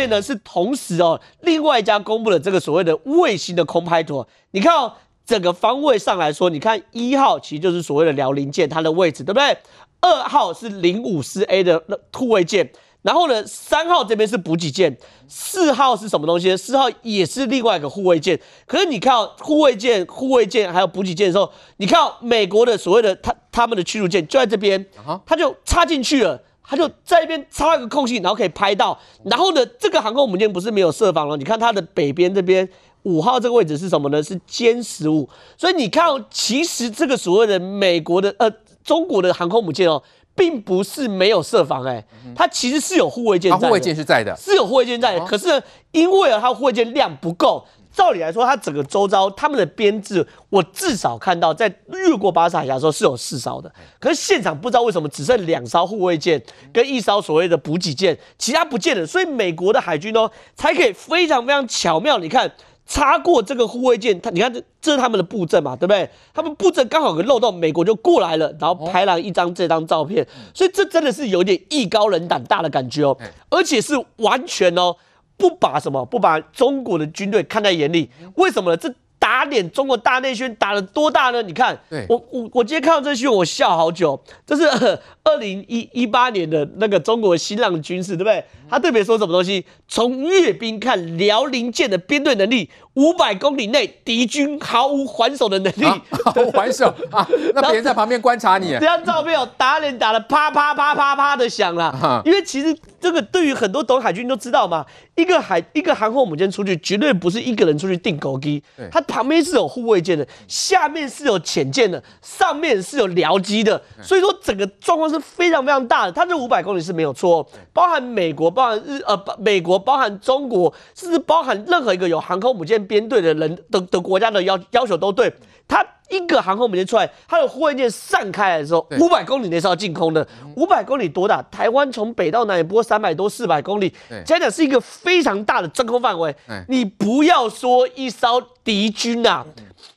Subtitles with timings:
[0.00, 4.24] 片呢是同时哦，另外一家公布了这个所谓的卫星的空拍图。
[4.52, 4.94] 你看哦，
[5.26, 9.56] 整个方位上来说，你看一号其实就是所谓的辽宁舰它的位置，对不对？
[10.00, 11.82] 二号是零五四 A 的
[12.12, 12.70] 护卫舰。
[13.02, 16.54] 然后呢，三号这边是补给舰，四号是什么东西？
[16.56, 18.38] 四号也是另外一个护卫舰。
[18.66, 24.84] 可是你看哦护卫舰、护卫舰还有补给舰的时候，你看哦美国的所谓的他他们的驱逐舰就在这边，
[25.24, 28.96] 它就插进去了，他就在一边插一个空隙，然后可以拍到。
[29.24, 31.36] 然后呢，这个航空母舰不是没有设防了？
[31.36, 32.68] 你看它的北边这边
[33.02, 34.22] 五号这个位置是什么呢？
[34.22, 35.28] 是歼十五。
[35.58, 38.48] 所以你看哦，其实这个所谓的美国的呃
[38.84, 40.00] 中国的航空母舰哦。
[40.32, 42.02] 并不是没有设防，哎，
[42.34, 45.24] 它其实是有护卫舰在，护卫舰是在的，是有护卫舰在的。
[45.26, 53.72] 可是因为啊，它护卫舰量不够，照理来说，它整个周遭他们的编制，我至少看到在越过巴士海峡的时候是有四艘的。
[53.98, 59.06] 可是现场不知道为什么只剩两艘护卫舰跟一艘所谓的补给舰，其他不见了。
[59.06, 62.52] 所以美国的海军哦，才可以非常非常巧妙，你看。
[62.86, 66.10] 插过这个护卫舰，他你看这这是他们的布阵嘛，对不对？
[66.34, 73.16] 他们布阵刚好有个漏洞，美国就过来了，然后拍了一张这张照片，所以这真的是有点艺高人胆大的感觉哦，
[73.48, 74.96] 而且是完全哦
[75.40, 78.76] 不把什么不把中国的军队看在眼里，为什么呢？
[78.76, 78.94] 这。
[79.20, 81.42] 打脸中国大内宣打了多大呢？
[81.42, 84.18] 你看，我我我今天看到这新闻，我笑好久。
[84.46, 84.64] 这是
[85.22, 88.42] 二零一一八年的那个中国新浪军事，对不对？
[88.70, 89.66] 他特别说什么东西？
[89.86, 97.28] 从阅兵看辽宁舰的编队能力，五百公里内敌军毫无还手的能力，啊、 毫无还手啊！
[97.54, 101.90] 那别人在旁边观察你，这张照片哦，打脸打的啪啪啪啪啪的响了。
[101.90, 108.98] 啊、因为其实这个对于很多懂海军都知道嘛，一个海一个航空母舰出去，绝对不是一个人出去定钩机，它。
[109.10, 116.12] 旁边是有护卫舰的，下面是有潜舰的，上面是有僚机的，所以说整个状况是非常非常大的。
[116.12, 125.34] 它这五百公里是没有错，包含美国，包含日呃，美国包含中国，甚至包含任何一个有航空母舰编队的人的的国家的要要求都对。
[125.66, 130.26] 它一个航空母舰出来，它的护卫舰散开来的时候，五百公里那是要进空的。
[130.56, 131.40] 五百公里多大？
[131.50, 133.92] 台湾从北到南也不过三百多四百公里，
[134.26, 136.34] 讲讲是一个非常大的真空范围。
[136.68, 139.46] 你不要说一艘敌军啊，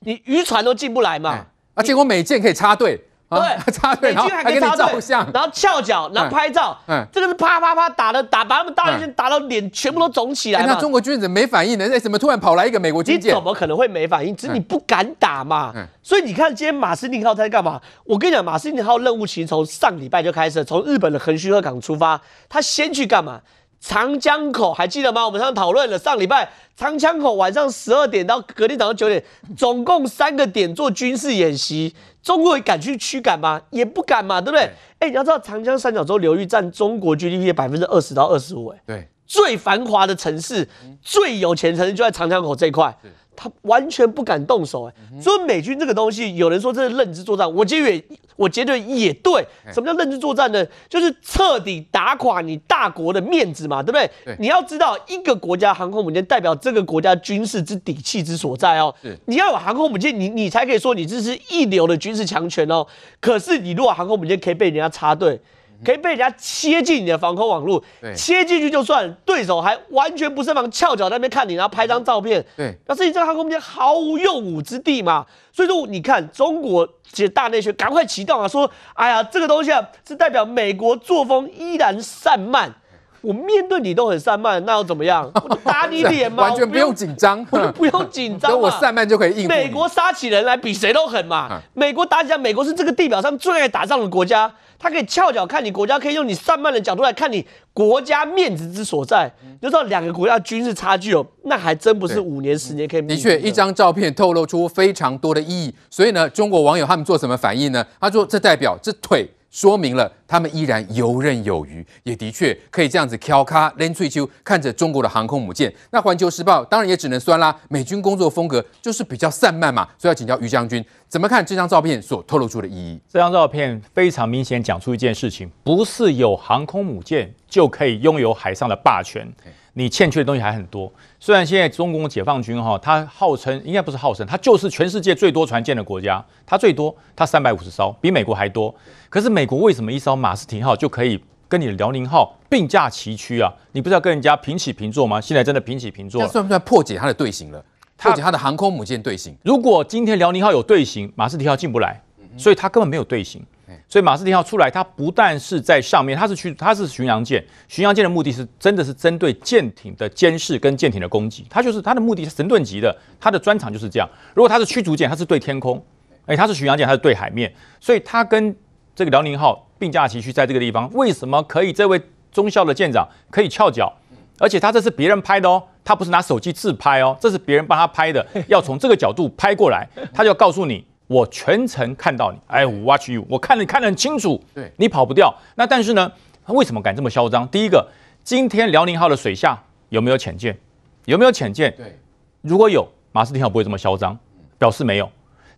[0.02, 1.46] 你渔船都进不来嘛。
[1.74, 3.02] 而且我美舰可以插队。
[3.40, 10.74] 对， 插队，美军还可以照相，然后翘脚，然后拍照，嗯，这个是啪啪啪打的，打把他们大内线打到脸全部都肿起来嘛。
[10.74, 11.88] 那中国军人没反应呢？
[11.92, 13.32] 哎，怎么突然跑来一个美国军舰？
[13.32, 14.36] 你怎么可能会没反应？
[14.36, 15.74] 只是你不敢打嘛。
[16.02, 17.80] 所以你看，今天马斯宁号在干嘛？
[18.04, 23.40] 我跟你讲，马斯宁号任务其实从上礼拜就开始，从日本的横须贺港出发，他先去干嘛？
[23.84, 25.26] 长江口还记得吗？
[25.26, 29.22] 我们上讨论了上礼拜长江口晚上十二点到隔天早上九点，
[29.58, 31.94] 总共三个点做军事演习。
[32.22, 33.62] 中国敢去驱赶吗？
[33.72, 34.72] 也不敢嘛，对不对？
[35.00, 40.66] 哎，你要知道长江三角洲流域占中国 GDP 的百分之二十到二十五，哎，对，最繁华的城市、
[41.02, 42.98] 最有钱城市就在长江口这一块。
[43.36, 48.04] 他完全不敢动手，哎，所以美军这个东西，有人说这是认知作战，我觉得也，
[48.36, 49.46] 我觉得也对。
[49.74, 50.66] 什么叫认知作战呢？
[50.90, 54.10] 就是彻底打垮你大国的面子嘛，对不对？
[54.26, 58.94] 对，你要知道，一个国家航空母舰代表这个国家军事之底气之所在哦。
[59.02, 62.86] 是，你要有航空母舰，你你才可以说你这是一流的军事强权哦。
[63.20, 65.40] 可是你如果航空母舰可以被人家插队。
[65.84, 67.84] 可以被人家切进你的防空网络，
[68.16, 72.44] 切进去就算，对手还完全不设防，翘脚在那边看你，然后拍张照片。
[72.56, 75.26] 对，但是你这个航空兵毫无用武之地嘛。
[75.52, 82.74] 所以说，你看中国这大内宣赶快启动啊，说，哎呀，这个东西啊是代表美国作风依然散漫。
[83.22, 85.32] 我面对你都很散漫，那又怎么样？
[85.34, 86.44] 我打你脸吗？
[86.44, 88.60] 完全不用紧张，我就不用紧张。
[88.60, 89.48] 我散漫就可以应付。
[89.48, 91.62] 美国杀起人来比谁都狠嘛。
[91.74, 94.54] 美国打起来，美国是这个地表上最爱打仗的国家。
[94.78, 99.32] 他可以翘脚看你国家，可以用你散漫的角度来看你国家面子之所在。
[99.62, 103.02] 就知道两个国家军事差距哦，那还真不是五年十年可以。
[103.04, 105.74] 的确，一张照片透露出非常多的意义。
[105.90, 107.86] 所以呢，中国网友他们做什么反应呢？
[108.00, 115.72] 他说：“这代表这腿。”说明了他们依然游刃有余，也的确可以这样子翘咖扔翠秋看着中国的航空母舰。
[115.92, 119.88] 那环球时报当然也只能酸啦，美军工作风格就是比较散漫嘛。
[119.96, 123.00] 所以要请教于将军，怎么看这张照片所透露出的意义？
[123.08, 129.32] 这张照片非常明显讲出一件事情，不是有航空母舰就可以拥有海上的霸权。
[129.74, 130.92] 你欠缺的东西还很多。
[131.20, 138.74] 虽然现在中共解放军哈，它号称应该不是号称，它就是全世界最多船舰的国家，它最多，它三百五十艘，比美国还多。
[139.10, 143.52] 可是美国为什么一艘马斯廷号就可以跟你的辽宁号并驾齐驱啊？
[143.72, 145.20] 你不是要跟人家平起平坐吗？
[145.20, 147.64] 现在真的平起平坐了，算不算破解它的队形了？
[147.98, 149.36] 破解它的航空母舰队形？
[149.44, 152.02] 如果今天辽宁号有队形，马斯廷号进不来，
[152.38, 153.42] 所以它根本没有队形。
[153.88, 157.44] 所以马斯廷号出来，它不但是在上面，它是驱，它是巡洋舰。
[157.68, 164.10] 巡洋舰的目的是真的是针对舰艇的监视跟舰艇的攻击，它就是它的目的是神盾级的，它的专长就是这样。
[164.34, 165.78] 如果它是驱逐舰，它是对天空；
[166.26, 167.54] 哎，它是巡洋舰，它是对海面。
[167.80, 168.56] 所以它跟
[168.96, 171.74] 这个辽宁号并驾齐驱在这个地方，为什么可以？
[171.74, 173.92] 这位中校的舰长可以翘脚，
[174.40, 180.86] 而且他这是别人拍的哦，他不是拿手机自拍哦，这是别人帮他拍的，要从这个角度拍过来，他就告诉你。
[181.14, 185.32] 我全程看到你，哎，watch you，我看你看得很清楚，对，你跑不掉。
[185.54, 186.12] 那但是呢，
[186.44, 187.48] 他为什么敢这么嚣张？
[187.50, 187.88] 第一个，
[188.24, 190.58] 今天辽宁号的水下有没有潜舰？
[191.06, 191.72] 有没有潜舰？
[191.78, 192.00] 对，
[192.42, 194.18] 如果有，马斯廷号不会这么嚣张，
[194.58, 195.06] 表示没有。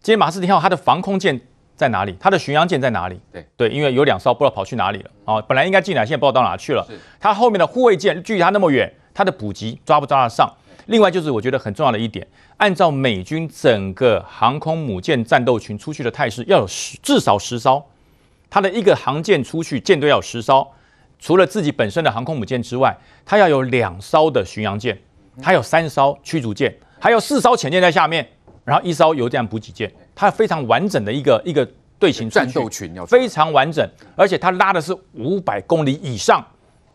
[0.02, 1.40] 今天马斯廷号它的防空舰
[1.76, 2.18] 在哪里？
[2.20, 3.18] 它的巡洋舰在哪里？
[3.32, 6.86] 对对，因为有两艘不知道跑去哪里了啊，本来应该进来，现在不知道到哪去了。
[7.20, 10.52] 它后面的护卫舰距离它那么远，它的补给抓不抓得上？
[10.88, 12.26] 另外就是我觉得很重要的一点，
[12.58, 17.84] 按照美军整个航空母舰战斗群出去的态势，要有十至少十艘，
[18.50, 20.68] 它的一个航舰出去舰队要有十艘，
[21.20, 22.96] 除了自己本身的航空母舰之外，
[23.26, 24.98] 它要有两艘的巡洋舰，
[25.42, 28.28] 它有三艘驱逐舰，还有四艘潜舰在下面，
[28.64, 31.68] 然后一艘油弹补给舰，它非常完整的一个一个
[31.98, 36.46] 队形战斗群，非常完整，而且它拉的是五百公里以上。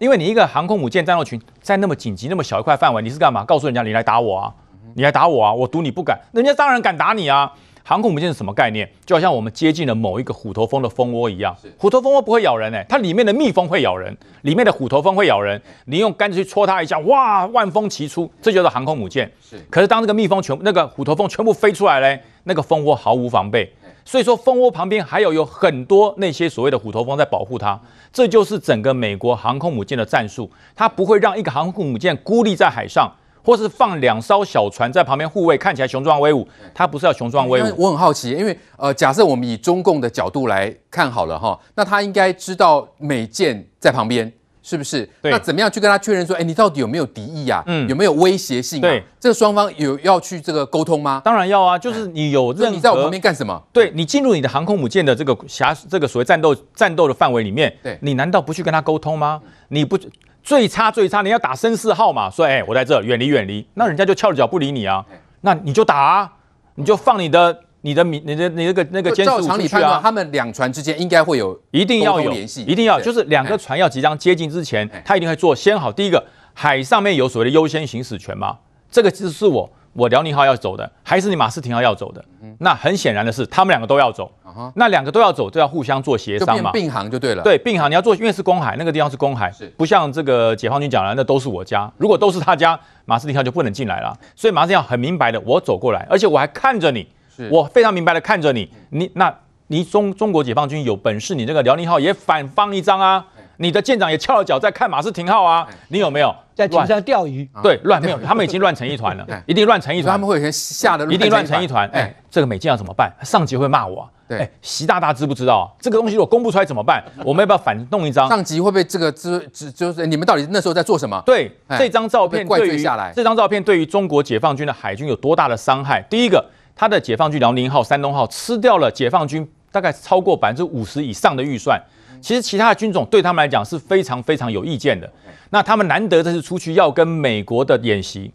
[0.01, 3.45] 因为你一个航空母舰战斗群在那么紧急、那么小一块范围，你是干嘛？
[3.45, 4.55] 告诉人家你来打我啊！
[4.95, 5.53] 你来打我啊！
[5.53, 7.53] 我赌你不敢，人家当然敢打你啊！
[7.85, 8.91] 航空母舰是什么概念？
[9.05, 15.61] 就好像我们接近了某一个虎头蜂的蜂窝一样，虎头蜂窝不会咬人哎，它里面的蜜蜂会咬人，里面的虎头蜂会咬人。
[15.85, 19.31] 你用杆子去戳它一下，哇，万蜂齐出，这就是航空母舰。
[19.43, 23.71] 是，可是当这个蜜蜂全那个虎头蜂全部飞出来嘞，那个蜂窝毫无防备。
[24.05, 27.79] 所以说，蜂窝旁边还有有很多那些所谓的虎头蜂在保护它，
[28.13, 30.51] 这就是整个美国航空母舰的战术。
[30.75, 33.13] 它不会让一个航空母舰孤立在海上，
[33.45, 36.47] 或是放两艘小船在旁边护卫，看起来雄壮威武。
[36.75, 37.75] 它不是要雄壮威武。
[37.77, 44.33] 我很好奇，因为呃，假设我们以中共的角度来看好了哈，那他应该知道美舰在旁边。
[44.63, 45.09] 是不是？
[45.23, 47.63] 那怎么样去跟他确认说，哎，你到底有没有敌意啊？
[47.67, 48.83] 嗯，有没有威胁性啊？
[48.83, 51.21] 对，这个双方有要去这个沟通吗？
[51.25, 53.63] 当然要啊，就是你有任何，你在我旁边干什么？
[53.73, 59.41] 对，你进入你的航空母舰的这个辖这个所谓战斗战斗的范围里面，对，你难道不去跟他沟通吗？
[59.69, 59.99] 你不
[60.43, 65.05] 最差最差，你要打声四号嘛，说哎，我在这，远离远离，那人家就翘着脚不理你啊，
[65.41, 66.33] 那你就打啊，
[66.75, 67.61] 你就放你的。
[67.83, 70.01] 你的你，你的你那个那个监视武出去啊？
[70.03, 75.91] 他们两船之间应该会有一定要有联系，一定要就是两个船要即将接近之前，他一定会做先好。
[75.91, 76.23] 第一个，
[76.53, 78.59] 海上面有所谓的优先行驶权吗？
[78.91, 82.25] 这个就是我我辽宁号要走的，还是你马斯廷号要走的？
[82.59, 84.31] 那很显然的是，他们两个都要走。
[84.75, 86.73] 那两个都要走，就要互相做协商嘛。
[86.73, 87.43] 并航就对了。
[87.43, 91.91] 对，并航你要做，因为是公海，那个地方是公海，不像这个解放军讲了，那都是我家。
[91.97, 94.15] 如果都是他家，马斯廷号就不能进来了。
[94.35, 97.07] 所以马斯廷号很明白的，我走过来，而且我还看着你。
[97.51, 99.33] 我非常明白的看着你，你那，
[99.69, 103.25] 你中中国解放军有本事，你这个辽宁号也反方一张啊！
[103.59, 105.69] 你的舰长也翘了脚在看马斯廷号啊！
[105.89, 107.47] 你有没有在船上钓鱼？
[107.63, 110.13] 对，乱没有，他们已经乱成一团了， 一定乱成一团。
[110.13, 111.87] 他们会吓得一定乱成一团。
[111.93, 113.13] 哎，这个美舰要怎么办？
[113.23, 114.09] 上级会骂我。
[114.27, 117.05] 对，习大大知不知道这个东西如果公布出来怎么办？
[117.23, 118.27] 我们要不要反弄一张？
[118.29, 121.23] 上级会不会这个知知就是你们到底那时候在做什么？
[121.27, 122.83] 对，这张照片对于
[123.15, 126.03] 这张照片对于中国解放军的海军有多大的伤害？
[126.09, 126.43] 第一个。
[126.81, 131.79] 他的解放军辽宁号、山东号吃掉了解放军大概超过百分之五十以上的预算。
[132.23, 135.07] 其实其他的军种对他们来讲是非常非常有意见的。
[135.51, 138.33] 那他们难得这次出去要跟美国的演习，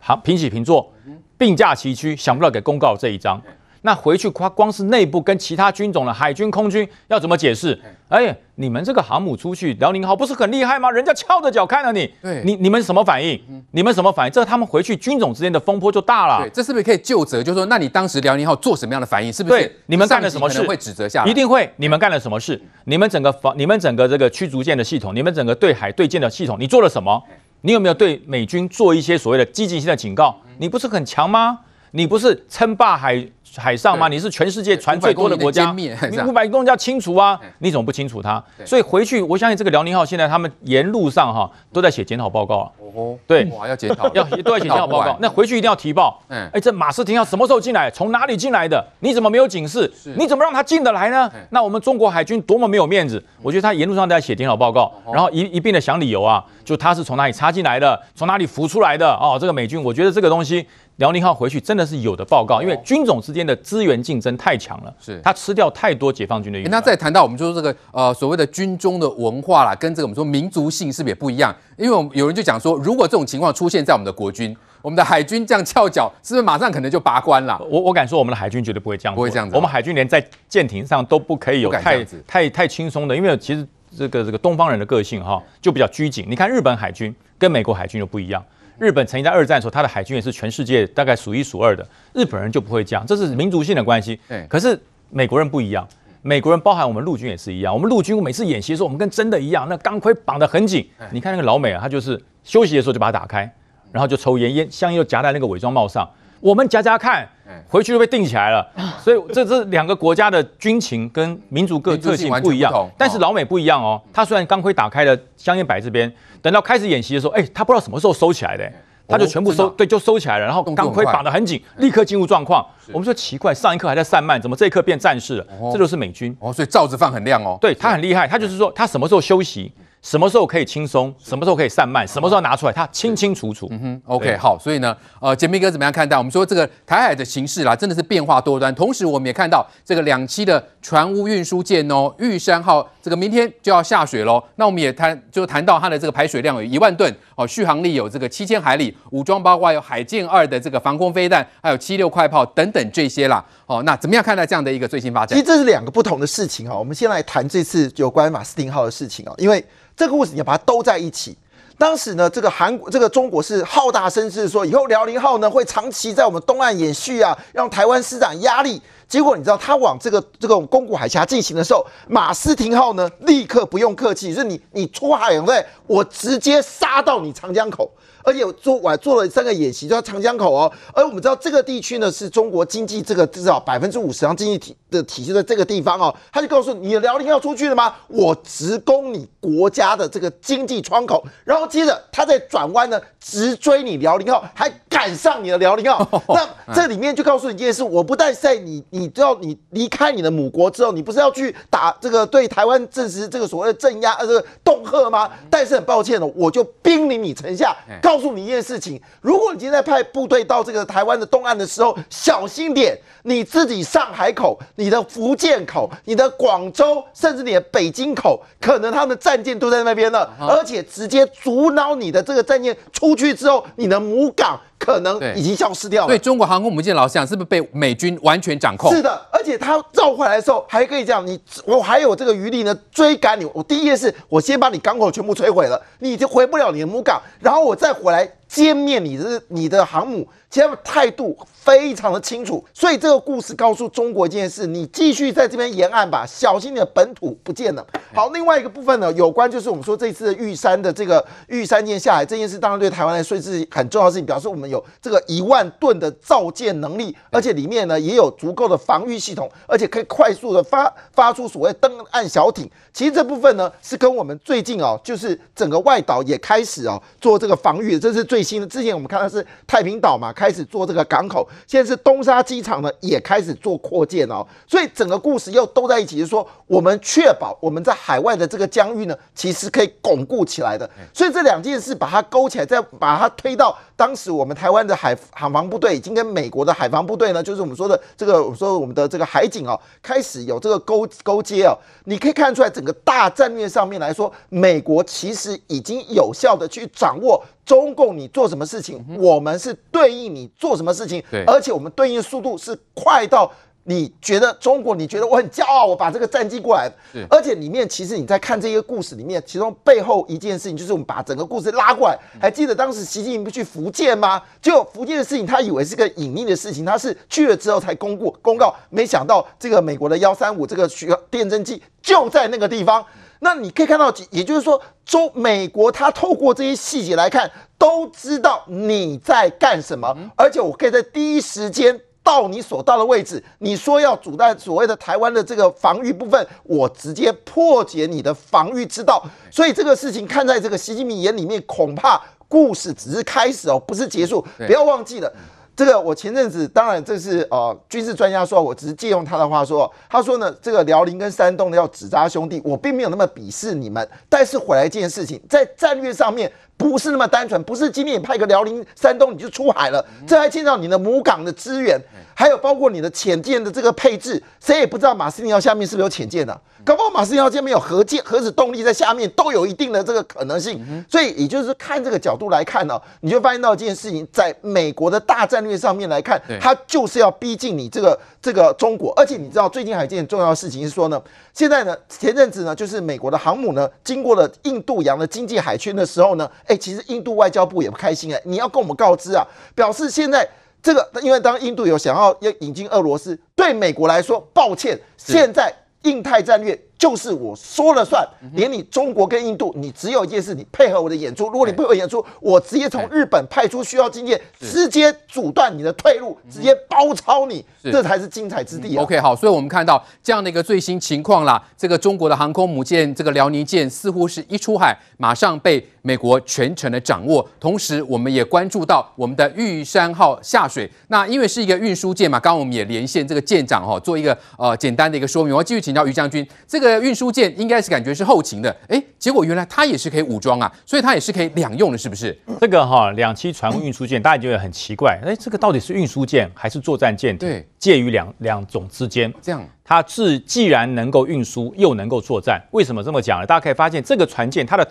[0.00, 0.92] 好平起平坐，
[1.36, 3.40] 并驾齐驱，想不到给公告这一张。
[3.82, 7.78] 那回去光光是内部跟其他军种的海军、空军要怎么解释？
[8.08, 10.90] 哎，你们这个航母出去，辽宁号不是很厉害吗？
[10.90, 13.38] 人家翘着脚看着你，对，你你们什么反应？
[13.72, 14.32] 你们什么反应？
[14.32, 16.40] 这他们回去军种之间的风波就大了。
[16.42, 17.42] 对，这是不是可以就责？
[17.42, 19.32] 就是说，那你当时辽宁号做什么样的反应？
[19.32, 19.60] 是不是？
[19.60, 20.62] 对，你们干了什么事？
[20.62, 21.30] 会指责下来？
[21.30, 21.70] 一定会。
[21.76, 22.60] 你们干了什么事？
[22.84, 27.22] 你们整个防，你们整个这个驱逐舰的系统，你们整个对海对舰的系统，你做了什么？
[27.60, 30.34] 你有没有对美军做一些所谓的积极性的警告？
[30.58, 31.58] 你不是很强吗？
[31.92, 33.24] 你不是称霸海
[33.56, 34.08] 海上吗？
[34.08, 35.90] 你是全世界船最多的国家，你
[36.26, 37.38] 五百公里要清除啊！
[37.58, 38.42] 你怎么不清除它？
[38.64, 42.70] 所以回去，我相信这个辽宁号现在他们沿路上哈都在写检讨报告啊。
[42.94, 45.16] 哦，对，哇，要检讨， 要都在写检讨报告。
[45.20, 46.22] 那回去一定要提报。
[46.28, 47.90] 嗯，哎，这马斯廷号什么时候进来？
[47.90, 48.84] 从哪里进来的？
[49.00, 49.90] 你怎么没有警示？
[50.16, 51.30] 你怎么让他进得来呢？
[51.50, 53.22] 那我们中国海军多么没有面子！
[53.42, 59.38] 我觉得他沿路上都在写检讨报告，然后一一并的想理由啊，就他是从哪里插进来的，从哪里浮出来的哦。
[59.40, 60.66] 这个美军，我觉得这个东西。
[60.98, 66.60] 辽宁号回去真的是有的报告，因为军种之间的资源竞争太强了，是它吃掉太多解放军的。
[66.68, 71.54] 那再谈到我们说这个呃所谓的军中的文化啦，跟这个我们说民族性是不是也不一样？
[71.76, 77.56] 因为我们有人就讲说，如果这种情况出现在我们的国军，我们的海军这样翘脚，是不是马上可能就拔关了？
[77.70, 79.54] 我我敢说，我们的海军绝对不会这样，不会这样子。
[79.54, 83.64] 我们海军连在舰艇上都不可以有太太太轻松的，因为其实
[83.96, 86.26] 这个这个东方人的个性哈，就比较拘谨。
[86.28, 88.44] 你看日本海军跟美国海军又不一样。
[88.78, 91.86] 日本曾经在二战的时候，它的海军也是全世界大概数一数二的。
[92.12, 94.18] 日本人就不会这样，这是民族性的关系。
[94.28, 94.46] 对。
[94.48, 94.80] 可是
[95.10, 95.86] 美国人不一样，
[96.22, 97.74] 美国人包含我们陆军也是一样。
[97.74, 100.88] 我们陆军每次演习的时候，我们跟真的一样，那钢盔绑得很紧。
[101.10, 103.52] 你看那个老美啊，他就是休息的时候就把它打开，
[103.90, 106.08] 然后就抽烟，烟香烟又夹在那个伪装帽上。
[106.40, 107.28] 我们夹夹看，
[107.68, 108.66] 回去就被定起来了。
[109.02, 112.72] 所以这这两个国家的军情跟民族各特性不一样。
[112.96, 116.12] 但是老美不一样哦，他虽然钢盔打开了，香烟摆这边。
[116.40, 118.70] 等到开始演习的时候，哎，他不知道什么时候收起来的，
[119.08, 120.44] 他就全部收，对，就收起来了。
[120.44, 122.64] 然后钢盔绑得很紧，立刻进入状况。
[122.92, 125.46] 我们说奇怪，上一刻还在散漫，怎么这一刻变战士了？
[125.72, 127.58] 这就是美军哦，所以罩子放很亮哦。
[127.60, 129.72] 对，他很厉害，他就是说他什么时候休息。
[130.00, 131.12] 什么时候可以轻松？
[131.18, 132.06] 什么时候可以散漫？
[132.06, 132.72] 什么时候拿出来？
[132.72, 133.66] 它清清楚楚。
[133.70, 134.56] 嗯哼，OK，好。
[134.58, 136.16] 所以呢，呃，杰明哥怎么样看待？
[136.16, 138.72] 我们说这个台海的形势啦，真的是变化多端。
[138.74, 144.42] 同时，我们也看到这个两栖的船坞运输舰哦，玉山号，这个明天就要下水喽。
[144.54, 153.44] 那我们也谈，就谈到它的这个排水量有一万吨哦，续航力有这个七千海里，武装包括有海剑二的这个防空飞弹，还有七六快炮等等这些啦。
[153.66, 155.36] 哦，那怎么样看待这样的一个最新发展？
[155.36, 156.78] 其实这是两个不同的事情哈。
[156.78, 159.62] 我们先来谈这次有关马斯廷号的事情哦，因为。
[159.98, 161.36] 这个故事你要把它兜在一起。
[161.76, 168.80] 当时呢，这个韩国、这个中国是好大声势说，以后辽宁号呢会长期在我们东岸演训啊，让台湾施展压力。
[169.08, 175.64] 结果你知道，他往这个这个宫古海峡进行的时候，马斯廷号呢立刻不用客气，就是你你出海对不对？
[175.86, 177.90] 我直接杀到你长江口。
[178.28, 180.70] 而且做我还做了三个演习，就在长江口哦。
[180.92, 186.14] 而我们知道这个地区呢，是中国经济这个至少百分之五十上经济体的体系在这个地方哦。
[186.30, 187.94] 他就告诉你，的辽宁要出去了吗？
[188.08, 196.06] 我直攻你国家的这个经济窗口，然后接着他再转弯呢，直追你辽宁号，还赶上你的辽宁号。
[196.28, 205.30] 那这里面就告诉你一件事：我不但在你，你知道你离开你的母国之后，你不是要去打这个对台湾证实这个所谓的镇压呃这个恫吓吗？
[205.48, 208.17] 但是很抱歉哦，我就兵临你城下，告。
[208.18, 224.58] 告诉你一件事情：如果你今天在派部队到这个台湾的东岸的时候，小心点，你自己上海口、你的福建口、你的广州，甚至你的北京口，可能他们战舰都在那边了，而且直接阻挠你的这个战舰出去之后，你的母港。
[224.80, 226.06] 可能已经消失掉了。
[226.06, 228.94] 对，中国航空母舰老实讲，是不是被美军完全掌控？
[228.94, 233.44] 是的，且他绕回来的时候还可以这样，你我还有这个余力呢，追赶你。
[233.54, 240.26] 我第一件事，我先把你港口全部摧毁了，你就回不了你的母港，然后我再回来歼灭你的你的航母。
[240.50, 247.86] 其实他们态度非常的清楚，所以这个故事告诉中国一件事：你继续在这边沿岸吧，小心你的本土不见了。
[248.14, 262.66] 好，另外一个部分呢，有关就是我们说这次的玉山的这个玉山舰下来这件事，当然对台湾来说是很重要的事情，表示我们有这个一万吨的造舰能力，而且里面呢也有足够的防御系统，而且可以快速的发发出所谓登岸小艇。
[262.94, 268.66] 其实这部分呢是跟我们最近哦，就是整个外岛也开始哦做这个防御，这是最新的。
[268.66, 270.32] 之前我们看到是太平岛嘛。
[270.38, 280.88] 开始做这个港口，现在是东沙机场呢，也开始做扩建哦，所以整个故事又都在一起，就是说我们确保我们在海外的这个疆域呢，其实可以巩固起来的。
[281.12, 297.42] 所以这两件事把它勾起来，再把它推到当时我们台湾的海海防部队已经跟美国的海防部队呢，就是我们说的这个，我说我们的这个海警哦，开始有这个勾勾接哦，你可以看出来整个大战略上面来说，美国其实已经有效的去掌握。
[297.66, 303.52] 中共，你做什么事情，我们是对应你做什么事情，而且我们对应速度是快到
[303.88, 306.92] 你觉得中国，你觉得我很骄傲，我把这个战机过来，
[307.30, 312.18] 而且里面其实你在看这些故事里面，其中背后一件事情就是我们把整个故事拉过来。
[312.38, 314.42] 还记得当时习近平不去福建吗？
[314.60, 323.02] 就福建的事情，他以为是个隐秘的事情，他是去了之后才公布公告，没想到这个美国的幺三五这个巡电侦机就在那个地方。
[323.40, 333.42] 那你可以看到，也就是说，中美国他透过这些细节来看，都知道你在干什么，而且我可以在第一时间到你所到的位置。
[333.60, 339.24] 你说要阻断所谓的台湾的这个防御部分，我直接破解你的防御之道。
[339.50, 344.44] 所以这个事情看在这个习近平眼里面，恐怕故事只是开始哦，不是结束。
[344.58, 345.32] 不要忘记了。
[345.74, 362.00] 这个我前阵子当然这是呃军事专家说，我只是借用他的话说，他说呢，这个辽宁跟山东的要纸扎兄弟，我并没有那么鄙视你们，但是回来一件事情，在战略上面不是那么单纯，不是今天你派个辽宁、山东你就出海了，这还牵到你的母港的资源，
[362.34, 371.04] 还有包括你的潜舰的这个配置，谁也不知道马斯尼号下面是不是有潜舰的，搞不好马斯尼号下面有核舰、核子动力在下面都有一定的这个可能性。
[371.10, 381.20] 所以也就是看这个角度来看呢，你就发现到一件事情，在美国的大战略上面来看，它就是要逼近你这个这个中国，而且你知道最近还有一件重要的事情是说呢，
[381.52, 386.48] 现在呢前阵子呢就是美国的航母呢经过了印度洋的经济海圈的时候呢。
[386.66, 390.48] 哎，其实印度外交部也不开心哎，你要跟我们告知啊，表示现在
[390.82, 396.78] 这个，因为当印度有想要要引进俄罗斯，对美国来说，抱歉，现在印太战略。
[396.98, 401.48] 就是我说了算，连你中国跟印度，你只有一件事，你配合我的演出。
[401.48, 409.02] 如果你配合演出，我直接从日本派出需要经验，直接阻断你的退路，直接包抄你，这才是精彩之地啊。
[409.04, 417.48] OK，好，所以我们看到这样的一个最新情况啦，这个中国的航空母舰这个辽宁舰似乎是一出海，马上被美国全程的掌握。
[417.60, 425.54] 同时，我们也关注到我们的玉山号下水，那因为是一个运输舰嘛，刚刚我们也连线这个舰长哈，做一个呃简单的一个说明。
[425.54, 426.87] 我要继续请教于将军，这个。
[427.00, 432.36] 运输舰应该是感觉是后勤的，哎，结果原来它也是可以武装啊，所以它也是可以两用的，是不是？
[432.60, 437.36] 这个哈，两栖船坞运输舰，大家觉得很奇怪，哎，这个到底是运输舰还是作战舰？
[437.36, 439.32] 对，介于两两种之间。
[439.42, 443.46] 这样，它是既然能够运输，又能够作战，为什么这么讲呢？
[443.46, 444.86] 大家可以发现，这个船舰它的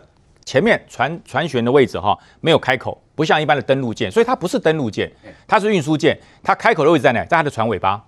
[0.46, 5.12] 前面船船舷的位置哈没有开口，不像一般的登陆舰，所以它不是登陆舰，
[5.48, 6.18] 它是运输舰。
[6.42, 7.20] 它开口的位置在哪？
[7.26, 8.02] 在它的船尾巴，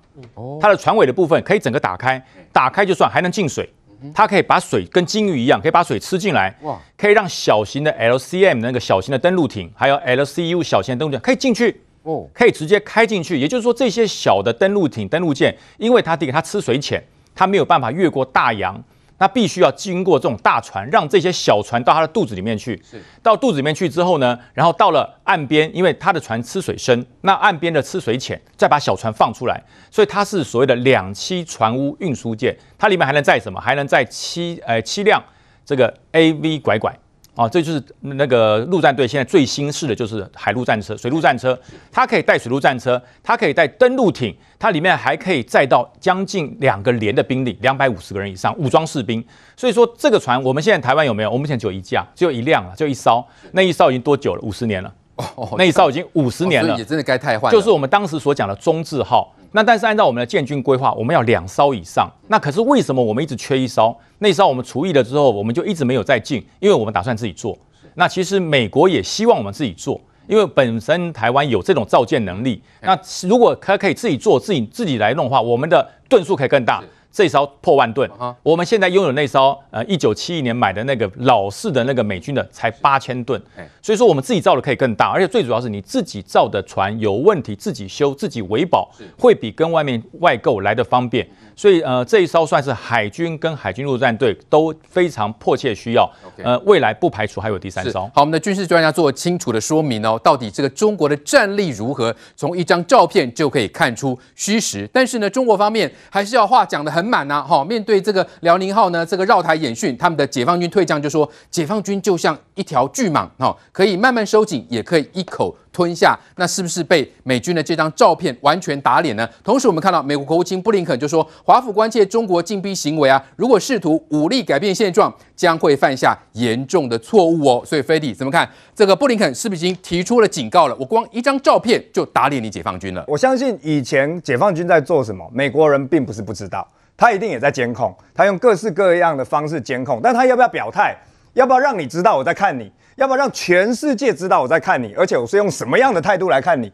[0.61, 3.69] 它的船尾的部分可以整个打开，打开就算，还能进水。
[4.13, 6.79] 它可以把水跟鲸鱼一样，可以把水吃进来，哇！
[6.97, 13.39] 可以让小型的 LCM 那个小型的登陆艇，还有 LCU 小型的登陆艇可以进去，哦，可以直接开进去。
[13.39, 17.03] 也就是说，这些小的登陆艇、登陆舰，因为它第一个它吃水浅，
[17.33, 18.81] 它没有办法越过大洋。
[19.19, 22.81] 那必须要经过这种大船，让这些小船到它的肚子里面去。
[22.89, 29.61] 是到肚子里面去之后呢，然后到了岸边，因为它的船吃水深，那岸边的吃水浅，再把小船放出来。
[29.91, 33.59] 所以它是所谓的两栖船坞运输舰，它里面还能载什么？
[33.59, 35.21] 还能载七呃七辆
[35.65, 36.97] 这个 AV 拐拐。
[37.39, 41.57] 哦，这就是那个陆战队现在最新式的就是海陆战车、水陆战车，
[41.89, 49.23] 它可以带水陆战车，它可以带登陆艇，它里面还可以载到将近两个连的兵力，两百五十个人以上武装士兵。
[49.55, 51.31] 所以说这个船，我们现在台湾有没有？
[51.31, 53.25] 我们现在只有一架，只有一辆了，就一艘。
[53.53, 54.41] 那一艘已经多久了？
[54.41, 54.93] 五十年了。
[55.15, 57.49] 哦，那一艘已经五十年了，也真的该汰换。
[57.53, 59.33] 就是我们当时所讲的中字号。
[59.51, 62.09] 那但是按照我们的建军规划，我们要两艘以上。
[62.27, 63.95] 那可是为什么我们一直缺一艘？
[64.19, 67.57] 那艘我们除役了之后，我们就一直没有再进，因为我们打算自己做。
[67.95, 72.61] 那其实美国也希望我们自己做，因为本身台湾有这种造舰能力。
[72.81, 76.83] 那如果它可以自己做，自己自己来弄的话，我们的吨数可以更大。
[77.11, 78.09] 这艘破万吨，
[78.43, 83.41] 我们现在拥有那艘呃一九七一年买的那个老式的那个美军的才八千吨，
[83.81, 91.27] 所以说我们自己造的可以更大，而且最主要是你自己造的船有问题自己修自己维保，会比跟外面外购来的方便。
[91.59, 98.01] 所以呃这一艘算是海军跟海军陆战队都非常迫切需要，呃未来不排除还有第三艘。
[98.13, 102.15] 好，我们的军事专家做清楚的说明哦，到底这个中国的战力如何？
[102.35, 104.87] 从一张照片就可以看出虚实。
[104.93, 106.99] 但是呢，中国方面还是要话讲得很。
[106.99, 107.63] 很满呐，哈！
[107.63, 116.19] 面对这个辽宁号呢，这个绕台演训，他们的解放军退将就说，解放军就像一条巨蟒，哈，可以慢慢收紧，也可以一口吞下。
[116.35, 119.25] 那是不是被美军的这张照片完全打脸呢？
[119.41, 127.63] 同时，我们看到美国国务卿布林肯就说，华府关切中国禁逼行为啊，如果试图武力改变现状，将会犯下严重的错误哦。
[127.65, 130.75] 所以，飞弟怎么看这个布林肯是不是已经提出了警告了？
[130.77, 133.05] 我光一张照片就打脸你解放军了？
[133.07, 136.67] 我相信以前解放军在做什么，美国人并不是不知道。
[136.97, 140.93] 他一定也在监控，他用各式各样的方式监控，但他要不要表态？
[141.39, 142.69] 要不要让你知道我在看你？
[142.97, 144.93] 要不要让全世界知道我在看你？
[144.93, 146.69] 而且我是用什么样的态度来看你？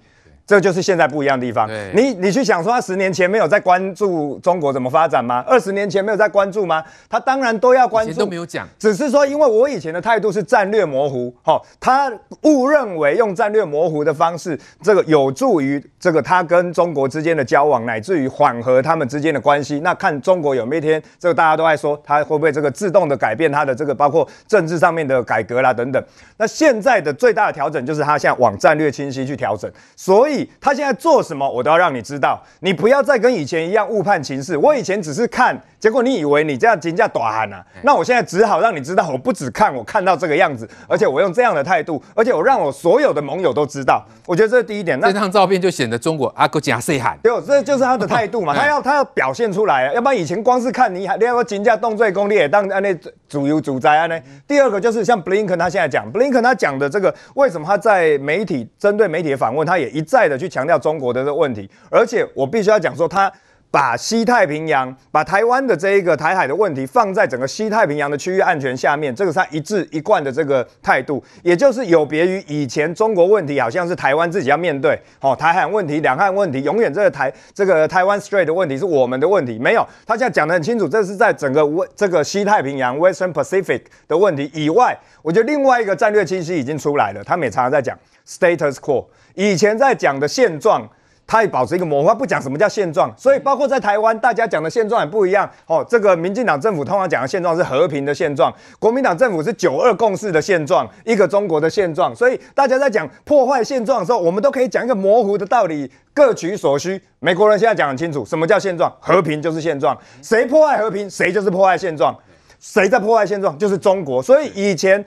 [0.47, 1.67] 这就是现在不一样的地方。
[1.95, 5.43] 你你去想说，他十年前没有在关注中国怎么发展吗？
[5.47, 6.83] 二十年前没有在关注吗？
[7.09, 12.11] 他当然都要关注，都没有讲，只是说，因为我以前的态度是战略模糊，哦，他
[12.43, 19.79] 误认为用战略模糊的方式，这个有助于这个他跟中国之间的交往，乃至于缓和他们之间的关系。
[19.79, 26.03] 那看中国有没有一天，这个大家都爱说，他会不会这个自动的改变他的这个包括政治上面的改革啦等等。
[26.37, 30.34] 那现在的最大的调整就是他现在往战略清晰去调整，所以。
[30.59, 32.41] 他现在做什么，我都要让你知道。
[32.61, 34.57] 你不要再跟以前一样误判情势。
[34.57, 44.03] 我以前只是看，结果你以为你这样金价大喊啊，那我现在只好让你知道，我不只看，我看到这个样子，而且我用这样的态度，而且我让我所有的盟友都知道。
[44.25, 44.99] 我觉得这是第一点。
[44.99, 47.15] 那这张照片就显得中国阿哥加谁喊？
[47.21, 48.51] 对，这就是他的态度嘛。
[48.55, 52.91] 他要他要表现出来，要不然以前光是看你，你要金价动最功利，当那
[53.29, 54.19] 主游主灾啊呢。
[54.47, 63.31] 第二个就是像布林肯他现在讲，布林肯他讲的这个，为什么他在媒体针对媒体的访问，他也一再的去强调中国的这个问题，而且我必须要讲说他。
[63.75, 81.61] 把西太平洋、把台湾的这一个台海的问题放在整个西太平洋的区域安全下面，这个是他一致一贯的这个态度，也就是有别于以前中国问题好像是台湾自己要面对，哦，台海问题、两岸问题，永远这个台这个台湾 Strait 的问题是我们的问题，没有，他现在讲得很清楚，这是在整个
[81.97, 90.89] 这个西太平洋 Western Pacific 的问题以外，我觉得另外一个战略清晰已经出来了，他们也常常在讲 status quo，以前在讲的现状。
[91.27, 95.49] 他也保持一个模糊，他不讲什么叫现状，所以包括在台湾，大家讲的现状也不一样。
[95.65, 102.15] 哦，这个民进党政府通常讲的现状是和平的现状，国民党政府是九二共识的现状，一个中国的现状。
[102.15, 107.01] 所以大家在讲破坏现状的时候，我们都可以讲一个模糊的道理，各取所需。
[107.19, 108.91] 美国人现在讲很清楚，什么叫现状？
[108.99, 112.15] 和平就是现状，谁破坏和平，谁就是破坏现状，
[112.59, 114.21] 谁在破坏现状就是中国。
[114.21, 115.03] 所以以前。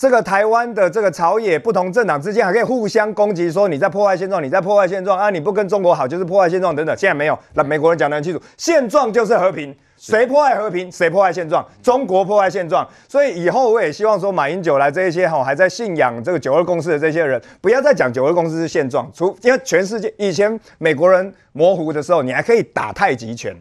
[0.00, 5.28] 这个台湾的这个朝野不同政党之间还可以互相攻击，说你在破坏现状，你在破坏现状啊！
[5.28, 6.96] 你不跟中国好就是破坏现状等等。
[6.96, 12.88] 现在没有，那美国人讲得很清楚，现状就是和平，谁破坏和平，谁破坏现状，中国破坏现状。
[13.06, 23.54] 所以以后我也希望说，马英九来这一些哈还在信仰这个九二共识的这些人，不要再讲九二共识是现状，除因为全世界以前美国人模糊的时候，你还可以打太极拳。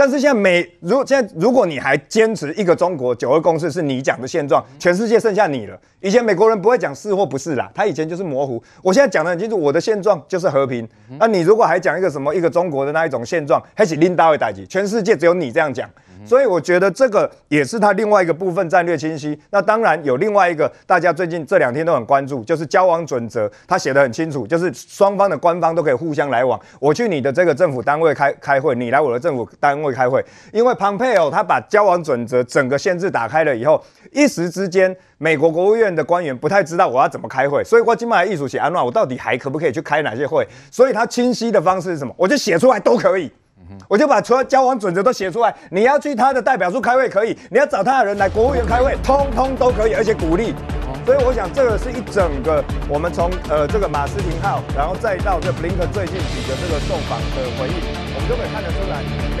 [0.00, 5.78] 但是现在美，如果现在如果你还坚持一个中国九二共识是你讲的现状，全世界剩下你了。
[6.00, 8.64] 以前美国人不会讲是或不是啦，他以前就是模糊。
[8.82, 10.88] 我现在讲的很清楚，我的现状就是和平。
[11.18, 15.86] 那你如果还讲一个什么一个中国的那一种现状，还是拎刀的代志，全世界只有你这样讲。
[16.24, 19.38] 所以我觉得这个也是他另外一个部分战略清晰。
[19.50, 26.60] 那当然有另外一个，大家最近这两天都很关注，就是交往准则，他写得很清楚，就是双方的官方都可以互相来往。
[26.78, 30.24] 我去你的这个政府单位开开会，你来我的政府单位开会。
[30.52, 40.46] 因为庞佩奥他把交往准则整个限制打开了以后，一时之间美国国务院的官员不太知道我要怎么开会，所以我今麦艺术写安娜，我到底还可不可以去开哪些会？
[40.70, 42.14] 所以他清晰的方式是什么？
[42.16, 43.30] 我就写出来都可以。
[43.88, 50.54] 我就把所有交往准则都写出来，你要去他的代表处开会可以，你要找他的人来国务院开会，通通都可以，而且鼓励。
[51.06, 57.74] 所以我想这个是一整个，我们从呃这个马斯廷号，然后再到这布林肯最近几个这个受访的回应，
[58.14, 59.39] 我们都可以看得出来。